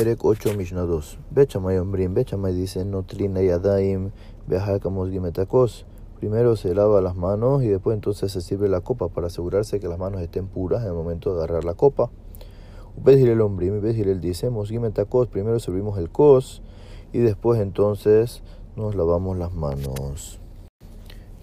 Perek 0.00 0.24
8, 0.24 0.56
Mishnah 0.56 0.86
2. 0.86 1.18
Bechamay 1.30 1.76
Ombrim, 1.76 2.14
Bechamay 2.14 2.54
dice, 2.54 2.86
no 2.86 3.02
trina 3.02 3.42
yadaim, 3.42 4.12
bejakamos 4.46 5.10
gimetakos. 5.10 5.84
Primero 6.18 6.56
se 6.56 6.74
lava 6.74 7.02
las 7.02 7.16
manos 7.16 7.62
y 7.62 7.68
después 7.68 7.96
entonces 7.96 8.32
se 8.32 8.40
sirve 8.40 8.70
la 8.70 8.80
copa 8.80 9.08
para 9.08 9.26
asegurarse 9.26 9.78
que 9.78 9.88
las 9.88 9.98
manos 9.98 10.22
estén 10.22 10.46
puras 10.46 10.80
en 10.84 10.88
el 10.88 10.94
momento 10.94 11.34
de 11.34 11.44
agarrar 11.44 11.64
la 11.64 11.74
copa. 11.74 12.10
Ubedil 12.96 13.28
el 13.28 13.42
Ombrim, 13.42 13.84
él 13.84 14.20
dice, 14.22 14.48
mosgimetakos, 14.48 15.28
primero 15.28 15.60
servimos 15.60 15.98
el 15.98 16.08
kos 16.08 16.62
y 17.12 17.18
después 17.18 17.60
entonces 17.60 18.42
nos 18.76 18.94
lavamos 18.94 19.36
las 19.36 19.52
manos. 19.52 20.40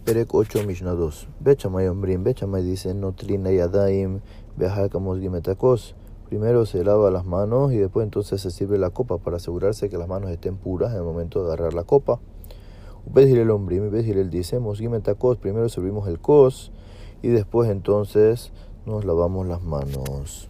Perek 0.04 0.34
8, 0.34 0.64
Mishnah 0.66 0.94
2. 0.94 1.28
Bechamay 1.42 1.89
Ombrim, 1.89 2.24
Bechamay 2.24 2.64
dice, 2.64 2.96
no 2.96 3.12
trina 3.12 3.52
yadaim, 3.52 4.21
bejakamos 4.55 5.20
gimetakos. 5.20 5.94
Primero 6.30 6.66
se 6.66 6.84
lava 6.84 7.09
las 7.09 7.25
manos 7.25 7.71
y 7.71 7.78
después 7.78 8.04
entonces 8.04 8.41
se 8.41 8.52
sirve 8.52 8.77
la 8.77 8.89
copa 8.89 9.18
para 9.18 9.38
asegurarse 9.38 9.90
que 9.90 9.98
las 9.98 10.09
manos 10.09 10.30
estén 10.30 10.58
puras 10.58 10.91
en 10.91 10.98
el 10.98 11.03
momento 11.03 11.40
de 11.40 11.48
agarrar 11.48 11.73
la 11.73 11.84
copa. 11.84 12.20
Ubedil 13.05 13.38
el 13.38 13.50
hombre, 13.50 13.77
él 13.77 14.30
dice, 14.30 14.59
tacos, 15.02 15.38
primero 15.38 15.70
servimos 15.70 16.05
el 16.09 16.20
kos 16.20 16.73
y 17.22 17.30
después 17.30 17.70
entonces 17.70 18.52
nos 18.86 19.05
lavamos 19.05 19.48
las 19.48 19.62
manos. 19.63 20.50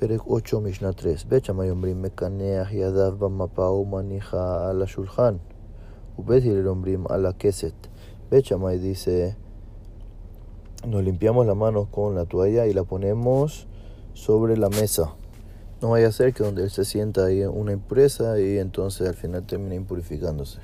Perek 0.00 0.22
8, 0.26 0.60
Mishnah 0.62 0.94
3. 0.94 1.28
Bechamay 1.28 1.70
ombrim 1.70 2.00
mekaneach 2.00 2.70
yadav 2.72 3.18
bamapau 3.18 3.84
manija 3.84 4.70
a 4.70 4.72
la 4.72 4.86
shulchan. 4.86 5.40
Ubedil 6.16 6.56
el 6.56 6.66
ombrim 6.66 7.04
a 7.10 7.18
la 7.18 7.34
keset. 7.34 7.74
Dice, 8.30 9.36
nos 10.86 11.02
limpiamos 11.04 11.46
las 11.46 11.56
manos 11.56 11.88
con 11.88 12.14
la 12.14 12.24
toalla 12.24 12.66
y 12.66 12.72
la 12.72 12.84
ponemos 12.84 13.66
sobre 14.18 14.56
la 14.56 14.68
mesa. 14.68 15.14
No 15.80 15.90
vaya 15.90 16.08
a 16.08 16.12
ser 16.12 16.34
que 16.34 16.42
donde 16.42 16.64
él 16.64 16.70
se 16.70 16.84
sienta 16.84 17.26
hay 17.26 17.44
una 17.44 17.72
impureza 17.72 18.40
y 18.40 18.58
entonces 18.58 19.06
al 19.08 19.14
final 19.14 19.46
termina 19.46 19.76
impurificándose. 19.76 20.58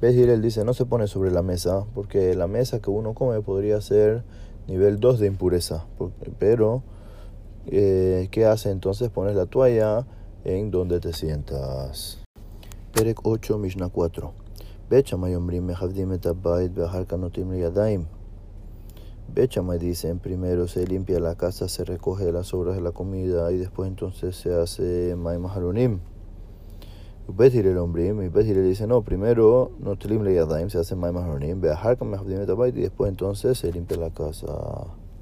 ¿Ves? 0.00 0.14
Y 0.14 0.22
él 0.22 0.40
dice, 0.40 0.64
no 0.64 0.72
se 0.72 0.86
pone 0.86 1.06
sobre 1.06 1.30
la 1.30 1.42
mesa, 1.42 1.84
porque 1.94 2.34
la 2.34 2.46
mesa 2.46 2.80
que 2.80 2.88
uno 2.88 3.12
come 3.12 3.42
podría 3.42 3.82
ser 3.82 4.24
nivel 4.66 4.98
2 4.98 5.20
de 5.20 5.26
impureza. 5.26 5.84
Pero, 6.38 6.82
eh, 7.66 8.28
¿qué 8.30 8.46
hace 8.46 8.70
entonces? 8.70 9.10
Pones 9.10 9.36
la 9.36 9.44
toalla 9.44 10.06
en 10.44 10.70
donde 10.70 11.00
te 11.00 11.12
sientas. 11.12 12.24
Perek 12.94 13.20
8, 13.24 13.58
Mishnah 13.58 13.90
4. 13.90 14.32
Bechamay 19.32 19.78
dicen, 19.78 20.18
primero 20.18 20.66
se 20.66 20.86
limpia 20.86 21.20
la 21.20 21.36
casa, 21.36 21.68
se 21.68 21.84
recoge 21.84 22.32
las 22.32 22.48
sobras 22.48 22.74
de 22.74 22.82
la 22.82 22.92
comida 22.92 23.52
y 23.52 23.58
después 23.58 23.88
entonces 23.88 24.34
se 24.34 24.52
hace 24.52 25.14
Maimah 25.16 25.52
Harunim. 25.52 26.00
Betir 27.28 27.66
el 27.68 27.78
hombre, 27.78 28.06
y 28.06 28.28
Betir 28.28 28.56
le 28.56 28.62
dice, 28.62 28.88
no, 28.88 29.02
primero 29.02 29.70
no 29.78 29.96
te 29.96 30.08
yadaim, 30.08 30.68
se 30.68 30.78
hace 30.78 30.96
Maimah 30.96 31.24
Harunim, 31.24 31.62
y 31.62 32.80
después 32.80 33.08
entonces 33.08 33.58
se 33.58 33.72
limpia 33.72 33.98
la 33.98 34.10
casa. 34.10 34.46